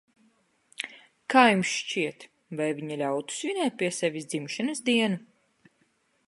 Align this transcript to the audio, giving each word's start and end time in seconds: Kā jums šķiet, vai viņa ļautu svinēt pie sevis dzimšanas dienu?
Kā 1.33 1.43
jums 1.49 1.73
šķiet, 1.81 2.25
vai 2.61 2.71
viņa 2.79 2.97
ļautu 3.03 3.37
svinēt 3.41 3.77
pie 3.83 3.91
sevis 3.99 4.27
dzimšanas 4.33 4.83
dienu? 4.89 5.71